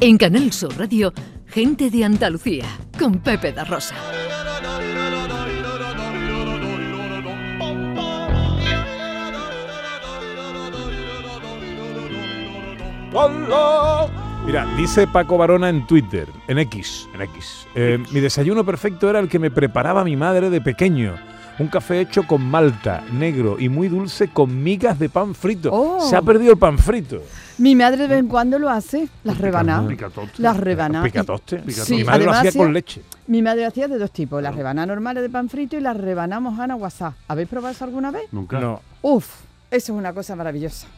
[0.00, 1.12] En Canal Sur Radio,
[1.46, 2.64] Gente de Andalucía,
[2.98, 3.94] con Pepe da Rosa.
[14.44, 17.66] Mira, dice Paco Barona en Twitter, en X, en X.
[17.74, 21.14] eh, mi desayuno perfecto era el que me preparaba mi madre de pequeño.
[21.58, 25.70] Un café hecho con malta, negro y muy dulce con migas de pan frito.
[25.72, 26.00] Oh.
[26.00, 27.22] Se ha perdido el pan frito.
[27.58, 29.86] Mi madre de vez en cuando lo hace, las rebanadas.
[29.88, 30.42] Picatoste.
[30.42, 31.04] Las rebanadas.
[31.10, 31.62] Picatoste.
[31.70, 33.02] Sí, mi madre lo además hacía hacía- con leche.
[33.28, 36.58] Mi madre hacía de dos tipos, las rebanadas normales de pan frito y las rebanamos
[36.58, 37.14] Ana WhatsApp.
[37.28, 38.24] ¿Habéis probado eso alguna vez?
[38.32, 38.58] Nunca.
[38.60, 38.80] No.
[39.02, 39.26] Uf,
[39.70, 40.88] eso es una cosa maravillosa.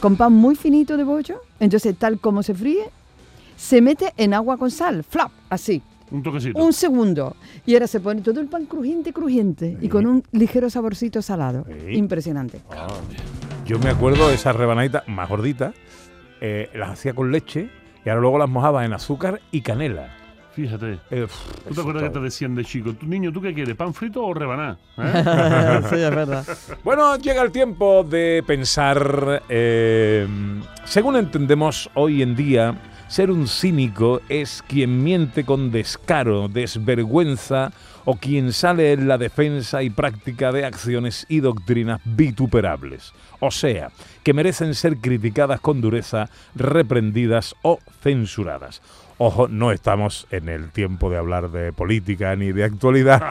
[0.00, 2.84] Con pan muy finito de bollo, entonces tal como se fríe,
[3.56, 6.58] se mete en agua con sal, flap, así, Un toquecito.
[6.64, 7.36] un segundo.
[7.66, 11.64] Y ahora se pone todo el pan crujiente, crujiente, y con un ligero saborcito salado.
[11.66, 11.96] Sí.
[11.96, 12.60] Impresionante.
[13.66, 15.74] Yo me acuerdo de esas rebanaditas más gorditas,
[16.46, 17.70] eh, las hacía con leche
[18.04, 20.14] y ahora luego las mojaba en azúcar y canela.
[20.52, 20.98] Fíjate.
[21.10, 21.26] Eh,
[21.66, 22.92] ¿Tú te acuerdas que te decían de chico?
[22.92, 23.74] ¿Tu niño, tú qué quieres?
[23.74, 24.76] ¿Pan frito o rebaná?
[24.98, 25.80] ¿Eh?
[25.88, 26.44] sí, es verdad.
[26.84, 30.28] Bueno, llega el tiempo de pensar, eh,
[30.84, 32.74] según entendemos hoy en día,
[33.08, 37.72] ser un cínico es quien miente con descaro, desvergüenza
[38.04, 43.12] o quien sale en la defensa y práctica de acciones y doctrinas vituperables.
[43.40, 43.90] O sea,
[44.22, 48.82] que merecen ser criticadas con dureza, reprendidas o censuradas.
[49.16, 53.22] Ojo, no estamos en el tiempo de hablar de política ni de actualidad,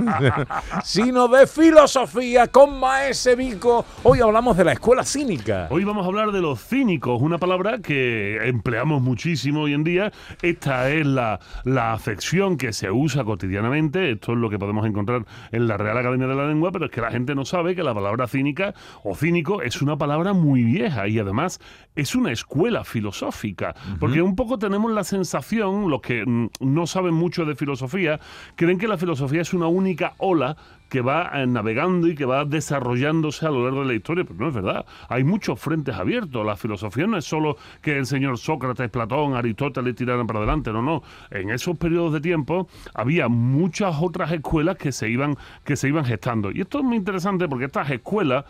[0.85, 3.85] sino de filosofía con Maese Vico.
[4.03, 5.67] Hoy hablamos de la escuela cínica.
[5.71, 10.13] Hoy vamos a hablar de los cínicos, una palabra que empleamos muchísimo hoy en día.
[10.41, 14.11] Esta es la, la afección que se usa cotidianamente.
[14.11, 16.91] Esto es lo que podemos encontrar en la Real Academia de la Lengua, pero es
[16.91, 18.73] que la gente no sabe que la palabra cínica
[19.03, 21.59] o cínico es una palabra muy vieja y además
[21.95, 23.75] es una escuela filosófica.
[23.99, 28.19] Porque un poco tenemos la sensación, los que mm, no saben mucho de filosofía,
[28.55, 30.55] creen que la filosofía es una única ola
[30.89, 34.39] que va eh, navegando y que va desarrollándose a lo largo de la historia, pero
[34.39, 34.85] no es verdad.
[35.09, 36.45] Hay muchos frentes abiertos.
[36.45, 40.83] La filosofía no es solo que el señor Sócrates, Platón, Aristóteles tiraran para adelante, no,
[40.83, 41.01] no.
[41.31, 46.05] En esos periodos de tiempo había muchas otras escuelas que se iban, que se iban
[46.05, 46.51] gestando.
[46.51, 48.45] Y esto es muy interesante porque estas escuelas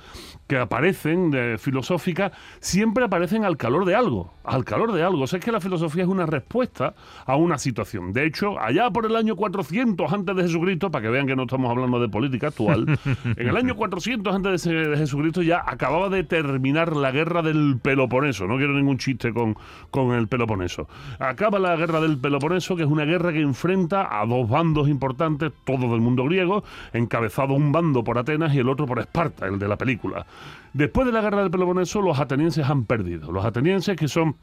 [0.48, 5.24] que aparecen filosóficas siempre aparecen al calor de algo, al calor de algo.
[5.24, 6.94] O sea, es que la filosofía es una respuesta
[7.26, 8.12] a una situación.
[8.12, 11.44] De hecho, allá por el año 400 antes de Jesucristo, para que vean que no
[11.44, 16.10] estamos hablando de política actual, en el año 400 antes de, de Jesucristo ya acababa
[16.10, 18.48] de terminar la guerra del Peloponeso.
[18.48, 19.56] No quiero ningún chiste con,
[19.92, 20.88] con el Peloponeso.
[21.20, 25.52] Acaba la guerra del Peloponeso, que es una guerra que enfrenta a dos bandos importantes,
[25.66, 26.64] todos del mundo griego,
[26.94, 30.26] encabezado un bando por Atenas y el otro por Esparta, el de la película.
[30.74, 33.32] Después de la guerra del Peloponeso, los atenienses han perdido.
[33.32, 34.36] Los atenienses, que son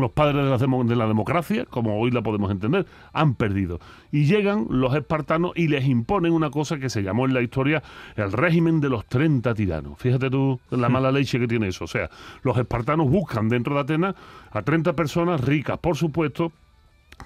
[0.00, 3.78] los padres de la, demo- de la democracia, como hoy la podemos entender, han perdido.
[4.12, 7.82] Y llegan los espartanos y les imponen una cosa que se llamó en la historia
[8.16, 9.98] el régimen de los 30 tiranos.
[9.98, 11.84] Fíjate tú la mala leche que tiene eso.
[11.84, 12.10] O sea,
[12.42, 14.14] los espartanos buscan dentro de Atenas
[14.50, 16.52] a 30 personas ricas, por supuesto,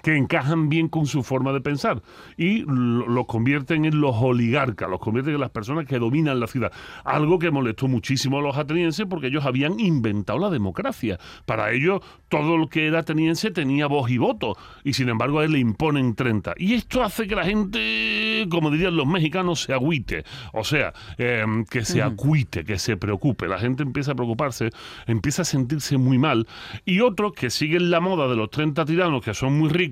[0.02, 2.02] que encajan bien con su forma de pensar
[2.36, 6.46] y lo- los convierten en los oligarcas, los convierten en las personas que dominan la
[6.46, 6.72] ciudad.
[7.04, 11.18] Algo que molestó muchísimo a los atenienses porque ellos habían inventado la democracia.
[11.46, 15.44] Para ellos todo lo que era ateniense tenía voz y voto y sin embargo a
[15.44, 16.54] él le imponen 30.
[16.58, 20.24] Y esto hace que la gente, como dirían los mexicanos, se agüite.
[20.52, 23.48] O sea, eh, que se acuite, que se preocupe.
[23.48, 24.70] La gente empieza a preocuparse,
[25.06, 26.46] empieza a sentirse muy mal
[26.84, 29.83] y otros que siguen la moda de los 30 tiranos que son muy ricos,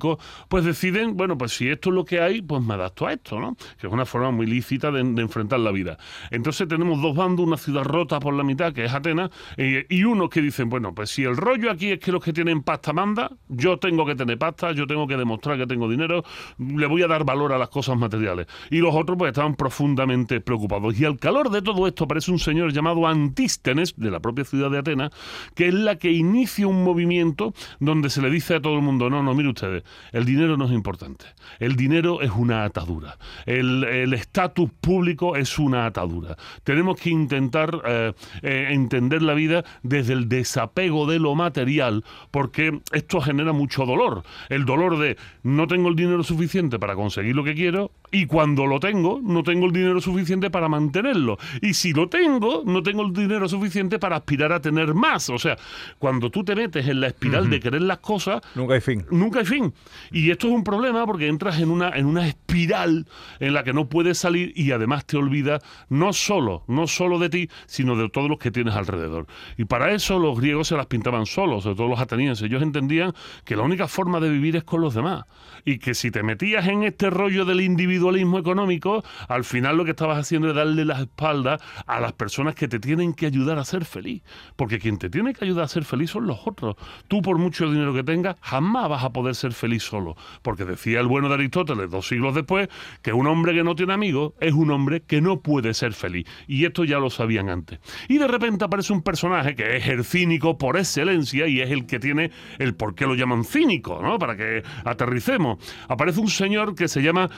[0.49, 3.41] pues deciden, bueno, pues si esto es lo que hay, pues me adapto a esto,
[3.41, 3.57] ¿no?
[3.79, 5.99] Que es una forma muy lícita de, enfrentar la vida.
[6.31, 10.05] Entonces tenemos dos bandos, una ciudad rota por la mitad, que es Atenas, eh, y
[10.05, 12.93] unos que dicen, bueno, pues si el rollo aquí es que los que tienen pasta
[12.93, 16.25] manda, yo tengo que tener pasta, yo tengo que demostrar que tengo dinero,
[16.59, 18.47] le voy a dar valor a las cosas materiales.
[18.71, 20.99] Y los otros pues estaban profundamente preocupados.
[20.99, 24.71] Y al calor de todo esto aparece un señor llamado Antístenes, de la propia ciudad
[24.71, 25.11] de Atenas,
[25.55, 29.11] que es la que inicia un movimiento donde se le dice a todo el mundo,
[29.11, 29.82] no, no, mire ustedes,
[30.13, 31.27] el dinero no es importante.
[31.59, 33.19] El dinero es una atadura.
[33.47, 36.37] El estatus público es una atadura.
[36.65, 38.13] Tenemos que intentar eh,
[38.43, 44.23] eh, entender la vida desde el desapego de lo material, porque esto genera mucho dolor.
[44.49, 48.67] El dolor de no tengo el dinero suficiente para conseguir lo que quiero Y cuando
[48.67, 51.39] lo tengo, no tengo el dinero suficiente para mantenerlo.
[51.63, 55.31] Y si lo tengo, no tengo el dinero suficiente para aspirar a tener más.
[55.31, 55.57] O sea,
[55.99, 59.05] cuando tú te metes en la espiral de querer las cosas, Nunca hay fin.
[59.11, 59.73] nunca hay fin.
[60.11, 63.07] Y esto es un problema porque entras en una, en una espiral
[63.41, 67.31] en la que no puedes salir y además te olvidas no solo, no solo de
[67.31, 69.27] ti, sino de todos los que tienes alrededor.
[69.57, 72.45] Y para eso los griegos se las pintaban solos, sobre todo los atenienses.
[72.47, 73.15] Ellos entendían
[73.47, 75.25] que la única forma de vivir es con los demás.
[75.65, 77.61] Y que si te metías en este rollo del
[78.03, 82.55] individualismo económico, al final lo que estabas haciendo es darle las espaldas a las personas
[82.55, 84.23] que te tienen que ayudar a ser feliz.
[84.57, 86.77] Porque quien te tiene que ayudar a ser feliz son los otros.
[87.09, 90.17] Tú, por mucho dinero que tengas, jamás vas a poder ser feliz solo.
[90.43, 92.69] Porque decía el bueno de Aristóteles dos siglos después
[93.03, 96.27] que un hombre que no tiene amigos es un hombre que no puede ser feliz.
[96.49, 97.79] Y esto ya lo sabían antes.
[98.09, 101.87] Y de repente aparece un personaje que es el cínico por excelencia y es el
[101.87, 104.19] que tiene el por qué lo llaman cínico, ¿no?
[104.19, 105.59] Para que aterricemos.
[105.89, 107.31] Aparece un señor que se llama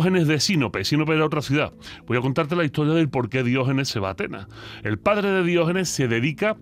[0.00, 0.82] Diógenes de Sinope.
[0.82, 1.74] Sinope era otra ciudad.
[2.06, 4.46] Voy a contarte la historia del por qué Diógenes se va a Atenas.
[4.82, 6.56] El padre de Diógenes se dedica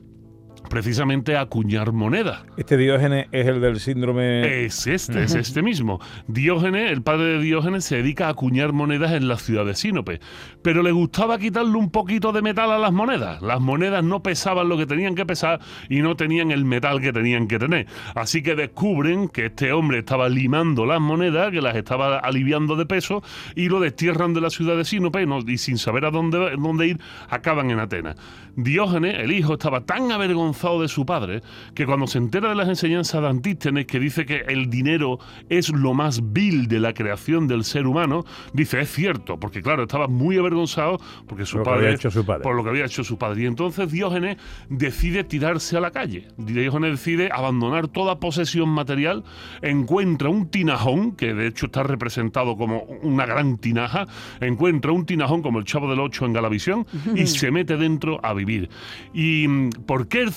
[0.82, 2.44] precisamente a acuñar moneda.
[2.56, 4.64] Este Diógenes es el del síndrome.
[4.64, 5.98] Es este, es este mismo.
[6.28, 10.20] Diógenes, el padre de Diógenes, se dedica a acuñar monedas en la ciudad de Sinope.
[10.62, 13.42] Pero le gustaba quitarle un poquito de metal a las monedas.
[13.42, 15.58] Las monedas no pesaban lo que tenían que pesar
[15.88, 17.86] y no tenían el metal que tenían que tener.
[18.14, 22.86] Así que descubren que este hombre estaba limando las monedas, que las estaba aliviando de
[22.86, 23.20] peso,
[23.56, 26.86] y lo destierran de la ciudad de Sinope no- y sin saber a dónde, dónde
[26.86, 28.14] ir, acaban en Atenas.
[28.54, 31.42] Diógenes, el hijo, estaba tan avergonzado de su padre
[31.74, 35.18] que cuando se entera de las enseñanzas de Antístenes, que dice que el dinero
[35.48, 39.84] es lo más vil de la creación del ser humano, dice, es cierto, porque claro,
[39.84, 42.42] estaba muy avergonzado porque su Por lo que padre, había hecho su padre.
[42.42, 43.42] por lo que había hecho su padre.
[43.42, 44.36] Y entonces Diógenes
[44.68, 46.28] decide tirarse a la calle.
[46.36, 49.24] Diógenes decide abandonar toda posesión material,
[49.62, 54.06] encuentra un tinajón, que de hecho está representado como una gran tinaja,
[54.40, 58.34] encuentra un tinajón como el Chavo del Ocho en Galavisión y se mete dentro a
[58.34, 58.68] vivir.
[59.14, 60.32] ¿Y mm, por qué el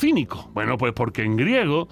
[0.54, 1.88] Bueno, pues porque en griego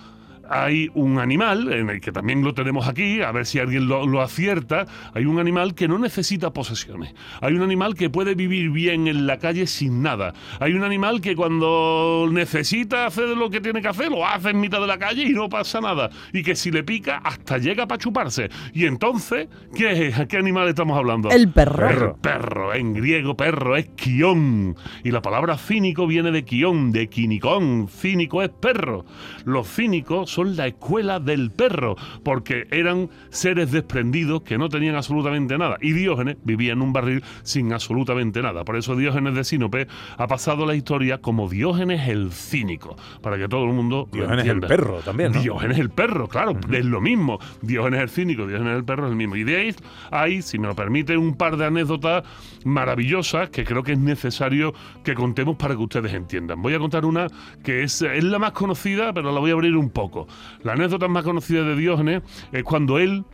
[0.50, 4.06] hay un animal, en el que también lo tenemos aquí, a ver si alguien lo,
[4.07, 7.13] lo acierta, hay un animal que no necesita posesiones.
[7.42, 10.34] Hay un animal que puede vivir bien en la calle sin nada.
[10.60, 14.60] Hay un animal que cuando necesita hacer lo que tiene que hacer, lo hace en
[14.60, 16.10] mitad de la calle y no pasa nada.
[16.34, 18.50] Y que si le pica, hasta llega para chuparse.
[18.74, 20.28] Y entonces, ¿qué, es?
[20.28, 21.30] ¿qué animal estamos hablando?
[21.30, 21.88] El perro.
[21.88, 22.16] Perro.
[22.16, 24.75] El perro, en griego perro es quión.
[25.04, 27.88] Y la palabra cínico viene de quión, de quinicón.
[27.88, 29.06] Cínico es perro.
[29.46, 35.57] Los cínicos son la escuela del perro, porque eran seres desprendidos que no tenían absolutamente
[35.57, 35.77] nada.
[35.81, 38.63] Y Diógenes vivía en un barril sin absolutamente nada.
[38.65, 39.88] Por eso Diógenes de Sinope
[40.18, 44.45] ha pasado la historia como Diógenes el cínico, para que todo el mundo lo Diógenes
[44.45, 44.68] el entienda.
[44.68, 45.41] perro también, ¿no?
[45.41, 47.39] Diógenes el perro, claro, es lo mismo.
[47.62, 49.36] Diógenes el cínico, Diógenes el perro es el mismo.
[49.36, 49.75] Y de ahí
[50.12, 52.24] hay, si me lo permite, un par de anécdotas
[52.65, 56.62] maravillosas que creo que es necesario que contemos para que ustedes entiendan.
[56.62, 57.27] Voy a contar una
[57.63, 60.27] que es, es la más conocida, pero la voy a abrir un poco.
[60.63, 63.25] La anécdota más conocida de Diógenes es cuando él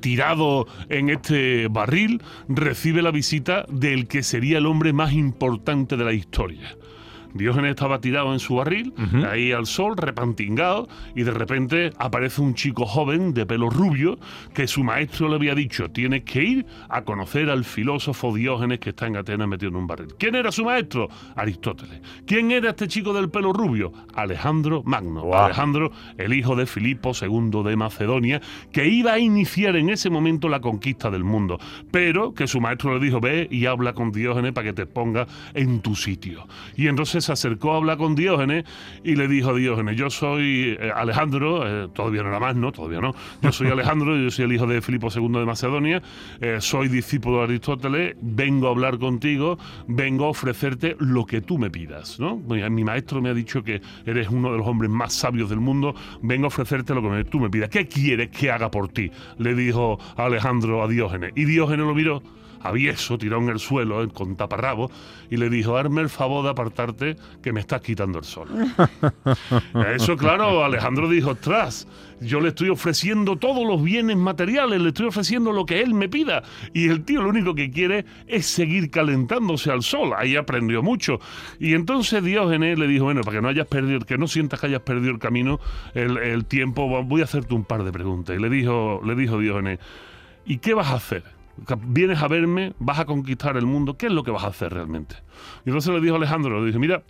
[0.00, 6.04] tirado en este barril, recibe la visita del que sería el hombre más importante de
[6.04, 6.76] la historia.
[7.34, 8.92] Diógenes estaba tirado en su barril,
[9.30, 14.18] ahí al sol, repantingado, y de repente aparece un chico joven de pelo rubio
[14.54, 18.90] que su maestro le había dicho, tienes que ir a conocer al filósofo Diógenes que
[18.90, 20.14] está en Atenas metido en un barril.
[20.18, 21.08] ¿Quién era su maestro?
[21.36, 22.00] Aristóteles.
[22.26, 23.92] ¿Quién era este chico del pelo rubio?
[24.14, 25.22] Alejandro Magno.
[25.22, 25.46] Guau.
[25.46, 28.40] Alejandro, el hijo de Filipo II de Macedonia,
[28.72, 31.58] que iba a iniciar en ese momento la conquista del mundo,
[31.90, 35.26] pero que su maestro le dijo, ve y habla con Diógenes para que te ponga
[35.54, 36.46] en tu sitio.
[36.76, 38.64] Y entonces se acercó a hablar con Diógenes
[39.04, 42.72] y le dijo a Diógenes, yo soy eh, Alejandro, eh, todavía no era más, ¿no?
[42.72, 43.14] Todavía no.
[43.42, 46.02] Yo soy Alejandro, yo soy el hijo de Filipo II de Macedonia,
[46.40, 51.58] eh, soy discípulo de Aristóteles, vengo a hablar contigo, vengo a ofrecerte lo que tú
[51.58, 52.36] me pidas, ¿no?
[52.36, 55.94] Mi, maestro me ha dicho que eres uno de los hombres más sabios del mundo,
[56.22, 57.68] vengo a ofrecerte lo que tú me pidas.
[57.68, 59.10] ¿Qué quieres que haga por ti?
[59.38, 61.32] Le dijo Alejandro a Diógenes.
[61.34, 62.22] Y Diógenes lo miró
[62.62, 64.90] avieso, tirado en el suelo, eh, con taparrabo,
[65.30, 68.48] y le dijo, hazme el favor de apartarte, que me estás quitando el sol.
[69.74, 71.86] A Eso, claro, Alejandro dijo, ostras,
[72.20, 76.08] yo le estoy ofreciendo todos los bienes materiales, le estoy ofreciendo lo que él me
[76.08, 76.42] pida.
[76.72, 80.12] Y el tío lo único que quiere es seguir calentándose al sol.
[80.16, 81.20] Ahí aprendió mucho.
[81.60, 84.66] Y entonces Diógenes le dijo, bueno, para que no hayas perdido, que no sientas que
[84.66, 85.60] hayas perdido el camino,
[85.94, 88.36] el, el tiempo, voy a hacerte un par de preguntas.
[88.36, 89.78] Y le dijo, le dijo Diógenes,
[90.44, 91.37] ¿y qué vas a hacer?
[91.86, 94.72] Vienes a verme, vas a conquistar el mundo, ¿qué es lo que vas a hacer
[94.72, 95.16] realmente?
[95.64, 97.02] Y entonces le dijo Alejandro, le dijo, mira,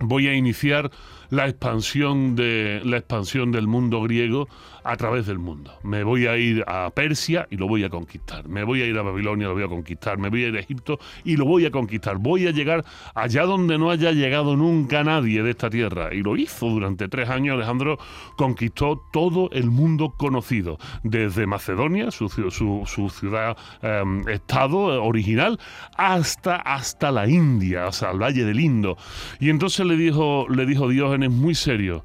[0.00, 0.90] voy a iniciar
[1.30, 4.48] la expansión de la expansión del mundo griego
[4.88, 5.78] a través del mundo.
[5.82, 8.48] Me voy a ir a Persia y lo voy a conquistar.
[8.48, 10.16] Me voy a ir a Babilonia y lo voy a conquistar.
[10.16, 12.16] Me voy a ir a Egipto y lo voy a conquistar.
[12.16, 16.14] Voy a llegar allá donde no haya llegado nunca nadie de esta tierra.
[16.14, 17.56] Y lo hizo durante tres años.
[17.56, 17.98] Alejandro
[18.36, 25.58] conquistó todo el mundo conocido, desde Macedonia, su, su, ciudad em, estado original,
[25.96, 28.96] hasta, hasta la India, sea, el Valle del Indo.
[29.38, 30.88] Y entonces le dijo, le dijo
[31.18, 32.04] Diógenes muy serio.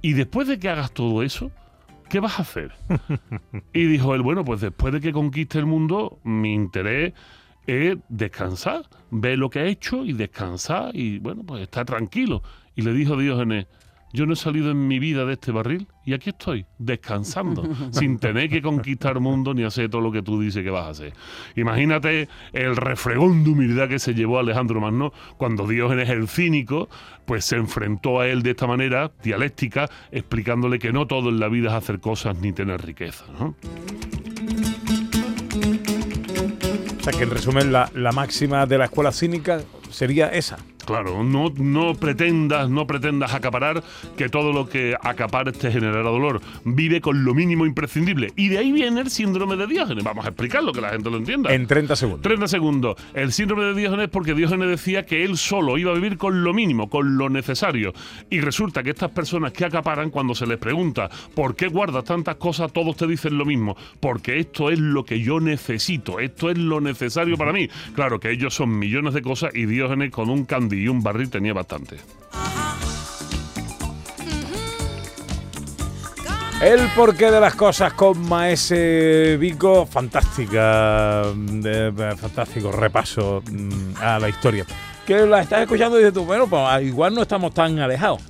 [0.00, 1.50] Y después de que hagas todo eso,
[2.08, 2.72] ¿qué vas a hacer?
[3.72, 7.12] y dijo él, bueno, pues después de que conquiste el mundo, mi interés
[7.66, 12.42] es descansar, ver lo que ha hecho y descansar y, bueno, pues estar tranquilo.
[12.74, 13.66] Y le dijo Diógenes,
[14.12, 18.18] yo no he salido en mi vida de este barril y aquí estoy, descansando, sin
[18.18, 21.12] tener que conquistar mundo ni hacer todo lo que tú dices que vas a hacer.
[21.56, 26.88] Imagínate el refregón de humildad que se llevó Alejandro Magno cuando Diógenes el cínico,
[27.24, 31.48] pues se enfrentó a él de esta manera dialéctica, explicándole que no todo en la
[31.48, 33.24] vida es hacer cosas ni tener riqueza.
[37.00, 40.58] O sea que en resumen la, la máxima de la escuela cínica sería esa.
[40.84, 43.82] Claro, no, no pretendas, no pretendas acaparar
[44.16, 46.40] que todo lo que acapares te generará dolor.
[46.64, 48.32] Vive con lo mínimo imprescindible.
[48.36, 50.02] Y de ahí viene el síndrome de Diógenes.
[50.02, 51.54] Vamos a explicarlo, que la gente lo entienda.
[51.54, 52.22] En 30 segundos.
[52.22, 52.96] 30 segundos.
[53.14, 56.52] El síndrome de Diógenes porque Diógenes decía que él solo iba a vivir con lo
[56.52, 57.92] mínimo, con lo necesario.
[58.28, 62.36] Y resulta que estas personas que acaparan, cuando se les pregunta por qué guardas tantas
[62.36, 63.76] cosas, todos te dicen lo mismo.
[64.00, 67.68] Porque esto es lo que yo necesito, esto es lo necesario para mí.
[67.94, 71.30] Claro que ellos son millones de cosas y Diógenes con un candidato y un barril
[71.30, 71.96] tenía bastante.
[76.62, 81.24] El porqué de las cosas con Maese Vico, fantástica,
[81.64, 84.64] eh, fantástico repaso mm, a la historia.
[85.04, 88.22] Que la estás escuchando y dices tú, bueno, pues ah, igual no estamos tan alejados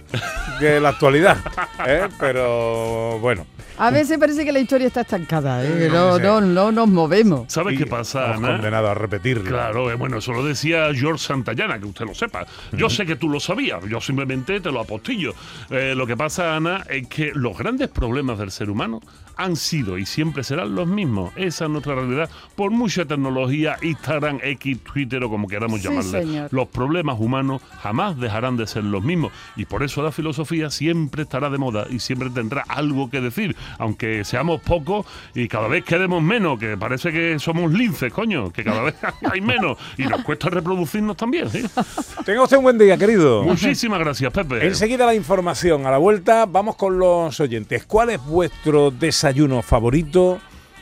[0.61, 1.37] de la actualidad,
[1.87, 2.09] ¿eh?
[2.19, 3.45] pero bueno.
[3.79, 5.89] A veces parece que la historia está estancada, ¿eh?
[5.91, 7.53] no, no, no, nos movemos.
[7.53, 8.53] ¿Sabes qué pasa, Ana?
[8.53, 9.45] condenado a repetirlo.
[9.45, 12.47] Claro, eh, bueno, eso lo decía George Santayana, que usted lo sepa.
[12.73, 15.35] Yo sé que tú lo sabías, yo simplemente te lo apostillo.
[15.71, 19.01] Eh, lo que pasa, Ana, es que los grandes problemas del ser humano
[19.37, 21.33] han sido y siempre serán los mismos.
[21.37, 22.31] Esa es nuestra realidad.
[22.55, 26.23] Por mucha tecnología, Instagram, X, Twitter o como queramos sí, llamarle.
[26.23, 26.49] Señor.
[26.53, 29.33] Los problemas humanos jamás dejarán de ser los mismos.
[29.57, 33.57] Y por eso la filosofía siempre estará de moda y siempre tendrá algo que decir
[33.79, 38.65] aunque seamos pocos y cada vez quedemos menos, que parece que somos linces, coño, que
[38.65, 38.95] cada vez
[39.31, 41.49] hay menos y nos cuesta reproducirnos también.
[42.25, 43.43] Tenga usted un buen día, querido.
[43.43, 44.67] Muchísimas gracias, Pepe.
[44.67, 45.87] Enseguida la información.
[45.87, 47.85] A la vuelta vamos con los oyentes.
[47.85, 50.41] ¿Cuál es vuestro desayuno favorito?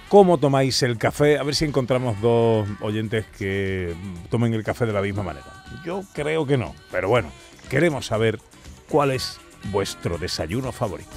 [0.08, 1.38] ¿Cómo tomáis el café?
[1.38, 3.94] A ver si encontramos dos oyentes que
[4.28, 5.46] tomen el café de la misma manera.
[5.84, 7.30] Yo creo que no, pero bueno,
[7.68, 8.40] queremos saber
[8.88, 9.38] cuál es
[9.70, 11.16] vuestro desayuno favorito.